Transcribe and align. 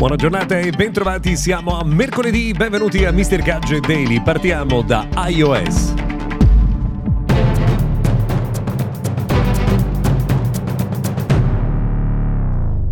Buona 0.00 0.16
giornata 0.16 0.58
e 0.58 0.70
bentrovati, 0.70 1.36
siamo 1.36 1.78
a 1.78 1.84
mercoledì, 1.84 2.54
benvenuti 2.54 3.04
a 3.04 3.12
Mr. 3.12 3.42
Gadget 3.42 3.86
Daily, 3.86 4.22
partiamo 4.22 4.80
da 4.80 5.06
iOS. 5.28 6.09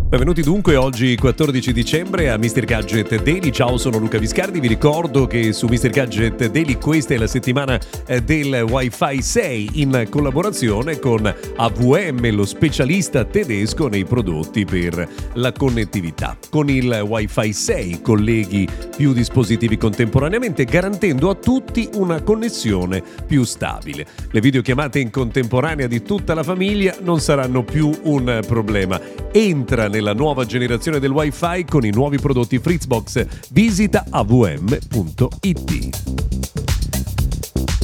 Benvenuti 0.09 0.41
dunque 0.41 0.75
oggi 0.75 1.15
14 1.15 1.71
dicembre 1.71 2.31
a 2.31 2.37
Mr. 2.39 2.65
Gadget 2.65 3.21
Daily. 3.21 3.51
Ciao, 3.51 3.77
sono 3.77 3.99
Luca 3.99 4.17
Viscardi. 4.17 4.59
Vi 4.59 4.67
ricordo 4.67 5.27
che 5.27 5.53
su 5.53 5.67
Mr. 5.67 5.89
Gadget 5.91 6.49
Daily 6.49 6.79
questa 6.79 7.13
è 7.13 7.17
la 7.17 7.27
settimana 7.27 7.79
eh, 8.07 8.19
del 8.19 8.65
Wi-Fi 8.67 9.21
6 9.21 9.69
in 9.73 10.07
collaborazione 10.09 10.97
con 10.97 11.31
AVM, 11.57 12.31
lo 12.31 12.43
specialista 12.43 13.23
tedesco 13.23 13.87
nei 13.87 14.03
prodotti 14.03 14.65
per 14.65 15.07
la 15.35 15.51
connettività. 15.51 16.35
Con 16.49 16.71
il 16.71 17.03
Wi-Fi 17.07 17.53
6 17.53 18.01
colleghi 18.01 18.67
più 18.97 19.13
dispositivi 19.13 19.77
contemporaneamente 19.77 20.65
garantendo 20.65 21.29
a 21.29 21.35
tutti 21.35 21.87
una 21.93 22.23
connessione 22.23 23.03
più 23.27 23.43
stabile. 23.43 24.07
Le 24.31 24.41
videochiamate 24.41 24.97
in 24.97 25.11
contemporanea 25.11 25.85
di 25.85 26.01
tutta 26.01 26.33
la 26.33 26.41
famiglia 26.41 26.95
non 27.01 27.19
saranno 27.19 27.63
più 27.63 27.91
un 28.05 28.41
problema. 28.47 28.99
Entra 29.31 29.87
nel 29.87 29.97
nella 30.09 30.13
nuova 30.13 30.45
generazione 30.45 30.99
del 30.99 31.11
Wi-Fi 31.11 31.65
con 31.65 31.85
i 31.85 31.91
nuovi 31.91 32.17
prodotti 32.17 32.57
Fritzbox. 32.59 33.25
Visita 33.51 34.05
avm.it. 34.09 35.57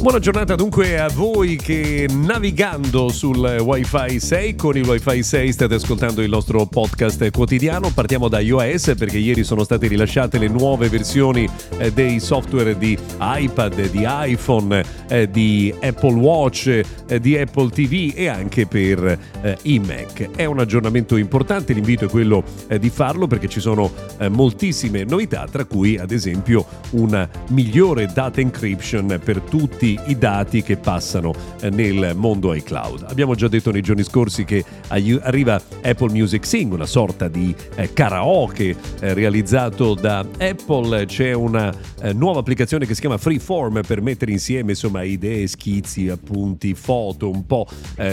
Buona 0.05 0.19
giornata 0.19 0.53
dunque 0.53 0.99
a 0.99 1.09
voi 1.09 1.55
che 1.55 2.07
navigando 2.11 3.09
sul 3.09 3.39
Wi-Fi 3.39 4.19
6 4.19 4.55
con 4.55 4.77
il 4.77 4.85
Wi-Fi 4.85 5.23
6 5.23 5.51
state 5.51 5.73
ascoltando 5.73 6.21
il 6.21 6.29
nostro 6.29 6.67
podcast 6.67 7.31
quotidiano. 7.31 7.89
Partiamo 7.89 8.27
da 8.27 8.39
iOS 8.39 8.93
perché 8.95 9.17
ieri 9.17 9.43
sono 9.43 9.63
state 9.63 9.87
rilasciate 9.87 10.37
le 10.37 10.47
nuove 10.47 10.89
versioni 10.89 11.49
eh, 11.79 11.91
dei 11.91 12.19
software 12.19 12.77
di 12.77 12.95
iPad, 13.19 13.89
di 13.89 14.05
iPhone, 14.07 14.83
eh, 15.09 15.27
di 15.27 15.73
Apple 15.81 16.13
Watch, 16.13 16.81
eh, 17.07 17.19
di 17.19 17.35
Apple 17.35 17.71
TV 17.71 18.13
e 18.15 18.27
anche 18.27 18.67
per 18.67 19.33
i 19.63 19.79
Mac. 19.79 20.35
È 20.35 20.45
un 20.45 20.59
aggiornamento 20.59 21.17
importante, 21.17 21.73
l'invito 21.73 22.05
è 22.05 22.09
quello 22.09 22.43
di 22.79 22.89
farlo 22.89 23.25
perché 23.27 23.47
ci 23.47 23.59
sono 23.59 23.91
moltissime 24.29 25.03
novità, 25.03 25.47
tra 25.49 25.65
cui 25.65 25.97
ad 25.97 26.11
esempio 26.11 26.65
una 26.91 27.29
migliore 27.49 28.07
data 28.11 28.39
encryption 28.39 29.19
per 29.23 29.41
tutti 29.41 29.94
i 30.05 30.17
dati 30.17 30.61
che 30.61 30.77
passano 30.77 31.33
eh, 31.59 31.69
nel 31.69 32.13
mondo 32.15 32.53
iCloud. 32.53 33.05
Abbiamo 33.07 33.35
già 33.35 33.47
detto 33.47 33.71
nei 33.71 33.81
giorni 33.81 34.03
scorsi 34.03 34.45
che 34.45 34.63
arriva 34.89 35.61
Apple 35.81 36.11
Music 36.11 36.45
Sing, 36.45 36.71
una 36.73 36.85
sorta 36.85 37.27
di 37.27 37.55
eh, 37.75 37.93
karaoke 37.93 38.75
eh, 38.99 39.13
realizzato 39.13 39.93
da 39.93 40.19
Apple. 40.19 41.05
C'è 41.05 41.33
una 41.33 41.73
nuova 42.13 42.39
applicazione 42.39 42.85
che 42.85 42.93
si 42.93 43.01
chiama 43.01 43.17
Freeform 43.17 43.81
per 43.85 44.01
mettere 44.01 44.31
insieme 44.31 44.71
insomma 44.71 45.03
idee, 45.03 45.47
schizzi, 45.47 46.09
appunti, 46.09 46.73
foto, 46.73 47.29
un 47.29 47.45
po' 47.45 47.67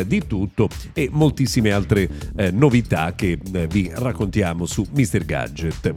di 0.06 0.26
tutto 0.26 0.69
e 0.92 1.09
moltissime 1.10 1.72
altre 1.72 2.09
novità 2.53 3.15
che 3.15 3.38
vi 3.69 3.91
raccontiamo 3.94 4.66
su 4.66 4.87
mrgadget.tech. 4.92 5.91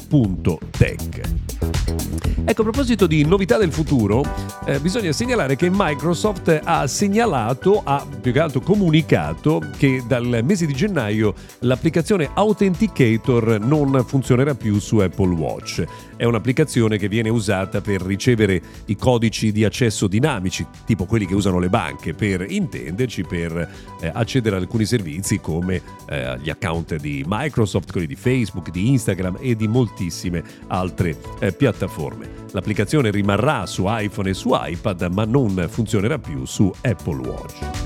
Ecco, 2.47 2.61
a 2.61 2.63
proposito 2.63 3.07
di 3.07 3.25
novità 3.25 3.57
del 3.57 3.71
futuro, 3.71 4.23
eh, 4.65 4.79
bisogna 4.79 5.11
segnalare 5.11 5.55
che 5.55 5.69
Microsoft 5.77 6.61
ha 6.63 6.87
segnalato, 6.87 7.81
ha 7.83 8.07
più 8.21 8.31
che 8.31 8.39
altro 8.39 8.61
comunicato 8.61 9.61
che 9.75 10.01
dal 10.07 10.39
mese 10.41 10.65
di 10.65 10.73
gennaio 10.73 11.33
l'applicazione 11.59 12.29
Authenticator 12.33 13.59
non 13.59 14.05
funzionerà 14.07 14.55
più 14.55 14.79
su 14.79 14.99
Apple 14.99 15.33
Watch. 15.33 15.83
È 16.15 16.23
un'applicazione 16.23 16.97
che 16.97 17.09
viene 17.09 17.27
usata 17.27 17.81
per 17.81 18.01
ricevere 18.01 18.61
i 18.85 18.95
codici 18.95 19.51
di 19.51 19.65
accesso 19.65 20.07
dinamici, 20.07 20.65
tipo 20.85 21.03
quelli 21.03 21.25
che 21.25 21.35
usano 21.35 21.59
le 21.59 21.67
banche, 21.67 22.13
per 22.13 22.45
intenderci, 22.49 23.23
per 23.23 23.69
eh, 23.99 24.11
accedere 24.13 24.55
ad 24.55 24.61
alcuni 24.61 24.85
servizi 24.85 25.41
come 25.41 25.81
eh, 26.07 26.39
gli 26.41 26.49
account 26.49 26.95
di 26.95 27.25
Microsoft, 27.27 27.91
quelli 27.91 28.07
di 28.07 28.15
Facebook, 28.15 28.71
di 28.71 28.91
Instagram 28.91 29.39
e 29.41 29.57
di 29.57 29.67
moltissime 29.67 30.41
altre 30.67 31.17
eh, 31.39 31.51
piattaforme. 31.51 32.44
L'applicazione 32.55 33.11
rimarrà 33.11 33.65
su 33.65 33.83
iPhone 33.85 34.29
e 34.29 34.33
su 34.33 34.51
iPad, 34.53 35.09
ma 35.11 35.25
non 35.25 35.67
funzionerà 35.67 36.17
più 36.17 36.45
su 36.45 36.71
Apple 36.83 37.27
Watch. 37.27 37.84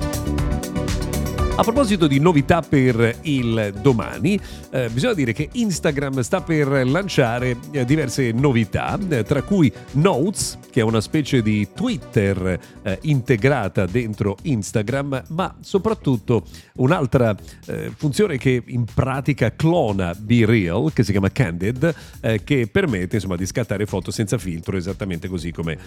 A 1.56 1.64
proposito 1.64 2.08
di 2.08 2.20
novità 2.20 2.62
per 2.62 3.18
il 3.24 3.74
domani, 3.82 4.40
eh, 4.72 4.90
bisogna 4.90 5.14
dire 5.14 5.34
che 5.34 5.50
Instagram 5.52 6.22
sta 6.22 6.42
per 6.42 6.88
lanciare 6.88 7.58
eh, 7.72 7.84
diverse 7.84 8.32
novità, 8.32 8.98
eh, 9.10 9.24
tra 9.24 9.42
cui 9.42 9.72
Notes, 9.94 10.58
che 10.72 10.80
è 10.80 10.84
una 10.84 11.02
specie 11.02 11.42
di 11.42 11.68
Twitter 11.74 12.58
eh, 12.82 13.00
integrata 13.02 13.86
dentro 13.86 14.38
Instagram, 14.44 15.24
ma 15.30 15.54
soprattutto 15.60 16.46
un'altra 16.76 17.36
eh, 17.66 17.92
funzione 17.94 18.38
che 18.38 18.64
in 18.66 18.86
pratica 18.86 19.54
clona 19.54 20.16
Be 20.18 20.46
Real, 20.46 20.94
che 20.94 21.04
si 21.04 21.12
chiama 21.12 21.30
Candid, 21.30 21.94
eh, 22.22 22.42
che 22.42 22.70
permette 22.72 23.16
insomma, 23.16 23.36
di 23.36 23.46
scattare 23.46 23.86
foto 23.86 24.12
senza 24.12 24.38
filtro, 24.38 24.78
esattamente 24.78 25.28
così 25.28 25.52
come 25.52 25.78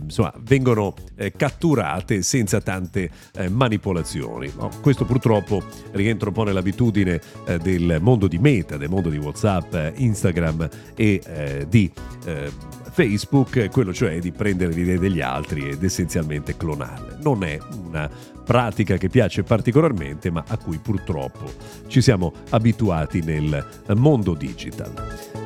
insomma, 0.00 0.32
vengono 0.42 0.94
catturate 1.36 2.22
senza 2.22 2.60
tante 2.60 3.10
manipolazioni. 3.50 4.52
No? 4.56 4.70
Questo 4.80 5.04
purtroppo 5.08 5.62
rientra 5.92 6.28
un 6.28 6.34
po' 6.34 6.44
nell'abitudine 6.44 7.18
eh, 7.46 7.56
del 7.56 7.96
mondo 8.02 8.28
di 8.28 8.36
Meta, 8.38 8.76
del 8.76 8.90
mondo 8.90 9.08
di 9.08 9.16
WhatsApp, 9.16 9.74
eh, 9.74 9.92
Instagram 9.96 10.68
e 10.94 11.20
eh, 11.24 11.66
di 11.66 11.90
eh, 12.26 12.52
Facebook, 12.90 13.70
quello 13.70 13.94
cioè 13.94 14.18
di 14.18 14.32
prendere 14.32 14.74
le 14.74 14.80
idee 14.80 14.98
degli 14.98 15.22
altri 15.22 15.70
ed 15.70 15.82
essenzialmente 15.82 16.56
clonarle. 16.56 17.18
Non 17.22 17.42
è 17.42 17.58
una 17.86 18.10
pratica 18.48 18.96
che 18.96 19.08
piace 19.08 19.42
particolarmente, 19.42 20.30
ma 20.30 20.42
a 20.46 20.56
cui 20.56 20.78
purtroppo 20.78 21.52
ci 21.86 22.00
siamo 22.00 22.32
abituati 22.48 23.20
nel 23.20 23.64
mondo 23.94 24.32
digital. 24.32 24.90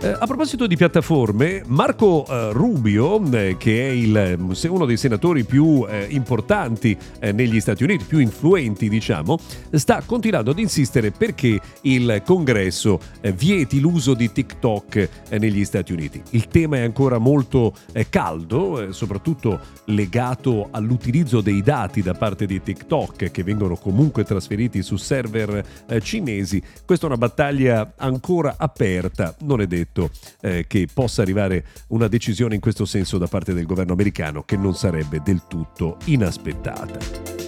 Eh, 0.00 0.16
a 0.18 0.24
proposito 0.26 0.68
di 0.68 0.76
piattaforme, 0.76 1.62
Marco 1.66 2.24
eh, 2.28 2.52
Rubio, 2.52 3.20
eh, 3.32 3.56
che 3.58 3.88
è 3.88 3.90
il, 3.90 4.36
uno 4.68 4.84
dei 4.84 4.96
senatori 4.96 5.44
più 5.44 5.84
eh, 5.88 6.06
importanti 6.10 6.96
eh, 7.18 7.32
negli 7.32 7.60
Stati 7.60 7.82
Uniti, 7.82 8.04
più 8.04 8.18
influenti 8.18 8.88
diciamo, 8.88 9.38
sta 9.72 10.02
continuando 10.04 10.50
ad 10.50 10.58
insistere 10.58 11.10
perché 11.10 11.60
il 11.82 12.22
congresso 12.24 13.00
eh, 13.20 13.32
vieti 13.32 13.80
l'uso 13.80 14.14
di 14.14 14.30
TikTok 14.30 15.08
negli 15.30 15.64
Stati 15.64 15.92
Uniti. 15.92 16.22
Il 16.30 16.48
tema 16.48 16.76
è 16.76 16.80
ancora 16.82 17.18
molto 17.18 17.74
caldo, 18.08 18.92
soprattutto 18.92 19.60
legato 19.86 20.68
all'utilizzo 20.70 21.40
dei 21.40 21.62
dati 21.62 22.02
da 22.02 22.14
parte 22.14 22.46
di 22.46 22.62
TikTok 22.62 23.30
che 23.30 23.42
vengono 23.42 23.76
comunque 23.76 24.24
trasferiti 24.24 24.82
su 24.82 24.96
server 24.96 25.64
eh, 25.86 26.00
cinesi. 26.00 26.62
Questa 26.84 27.06
è 27.06 27.08
una 27.08 27.18
battaglia 27.18 27.94
ancora 27.96 28.54
aperta, 28.58 29.34
non 29.40 29.60
è 29.60 29.66
detto 29.66 30.10
eh, 30.40 30.66
che 30.66 30.88
possa 30.92 31.22
arrivare 31.22 31.64
una 31.88 32.08
decisione 32.08 32.54
in 32.54 32.60
questo 32.60 32.84
senso 32.84 33.18
da 33.18 33.26
parte 33.26 33.54
del 33.54 33.66
governo 33.66 33.92
americano 33.92 34.42
che 34.44 34.56
non 34.56 34.74
sarebbe 34.74 35.20
del 35.24 35.42
tutto 35.48 35.96
inaspettata. 36.06 37.41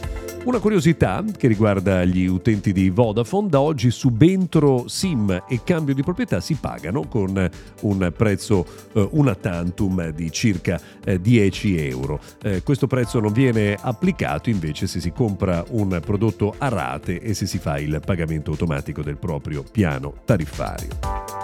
Una 0.45 0.59
curiosità 0.59 1.25
che 1.39 1.49
riguarda 1.49 2.05
gli 2.05 2.27
utenti 2.27 2.75
di 2.75 2.91
Vodafone, 2.91 3.49
da 3.49 3.63
oggi 3.63 3.91
subentro 3.91 4.87
SIM 4.89 5.45
e 5.49 5.61
cambio 5.65 5.95
di 5.95 6.03
proprietà 6.03 6.39
si 6.41 6.55
pagano 6.57 7.09
con 7.09 7.51
un 7.81 8.13
prezzo 8.15 8.67
eh, 8.93 9.09
una 9.13 9.35
tantum 9.35 10.11
di 10.11 10.31
circa 10.31 10.79
eh, 11.03 11.19
10 11.19 11.89
euro. 11.89 12.21
Eh, 12.43 12.63
questo 12.63 12.87
prezzo 12.87 13.21
non 13.21 13.33
viene 13.33 13.75
applicato 13.81 14.51
invece 14.51 14.87
se 14.87 15.01
si 15.01 15.13
compra 15.13 15.65
un 15.71 15.99
prodotto 16.05 16.55
a 16.59 16.69
rate 16.69 17.21
e 17.21 17.33
se 17.33 17.47
si 17.47 17.57
fa 17.57 17.79
il 17.79 18.03
pagamento 18.05 18.51
automatico 18.51 19.03
del 19.03 19.17
proprio 19.17 19.65
piano 19.71 20.13
tariffario. 20.27 21.44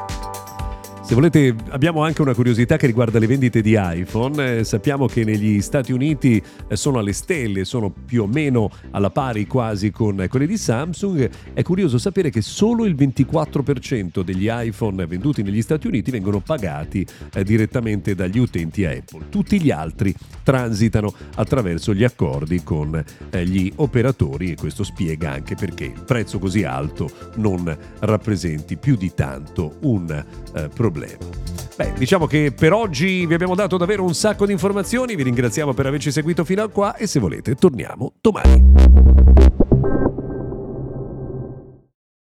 Se 1.10 1.16
volete, 1.16 1.56
abbiamo 1.70 2.04
anche 2.04 2.22
una 2.22 2.34
curiosità 2.34 2.76
che 2.76 2.86
riguarda 2.86 3.18
le 3.18 3.26
vendite 3.26 3.62
di 3.62 3.76
iPhone. 3.76 4.58
Eh, 4.58 4.64
sappiamo 4.64 5.06
che 5.06 5.24
negli 5.24 5.60
Stati 5.60 5.90
Uniti 5.90 6.40
eh, 6.68 6.76
sono 6.76 7.00
alle 7.00 7.12
stelle, 7.12 7.64
sono 7.64 7.90
più 7.90 8.22
o 8.22 8.26
meno 8.28 8.70
alla 8.92 9.10
pari 9.10 9.44
quasi 9.48 9.90
con 9.90 10.24
quelli 10.28 10.46
di 10.46 10.56
Samsung. 10.56 11.28
È 11.52 11.62
curioso 11.62 11.98
sapere 11.98 12.30
che 12.30 12.42
solo 12.42 12.84
il 12.84 12.94
24% 12.94 14.20
degli 14.20 14.46
iPhone 14.48 15.04
venduti 15.06 15.42
negli 15.42 15.62
Stati 15.62 15.88
Uniti 15.88 16.12
vengono 16.12 16.38
pagati 16.38 17.04
eh, 17.34 17.42
direttamente 17.42 18.14
dagli 18.14 18.38
utenti 18.38 18.84
Apple. 18.84 19.30
Tutti 19.30 19.60
gli 19.60 19.72
altri 19.72 20.14
transitano 20.44 21.12
attraverso 21.34 21.92
gli 21.92 22.04
accordi 22.04 22.62
con 22.62 23.04
eh, 23.30 23.44
gli 23.44 23.72
operatori 23.74 24.52
e 24.52 24.54
questo 24.54 24.84
spiega 24.84 25.32
anche 25.32 25.56
perché 25.56 25.86
il 25.86 26.04
prezzo 26.06 26.38
così 26.38 26.62
alto 26.62 27.10
non 27.34 27.76
rappresenti 27.98 28.76
più 28.76 28.94
di 28.94 29.12
tanto 29.12 29.78
un 29.80 30.08
eh, 30.54 30.68
problema 30.68 30.98
problema. 31.00 31.38
Beh, 31.76 31.92
diciamo 31.96 32.26
che 32.26 32.52
per 32.54 32.72
oggi 32.72 33.24
vi 33.24 33.32
abbiamo 33.32 33.54
dato 33.54 33.78
davvero 33.78 34.04
un 34.04 34.14
sacco 34.14 34.44
di 34.44 34.52
informazioni, 34.52 35.14
vi 35.14 35.22
ringraziamo 35.22 35.72
per 35.72 35.86
averci 35.86 36.10
seguito 36.10 36.44
fino 36.44 36.62
a 36.62 36.68
qua 36.68 36.94
e 36.94 37.06
se 37.06 37.18
volete 37.20 37.54
torniamo 37.54 38.12
domani. 38.20 39.69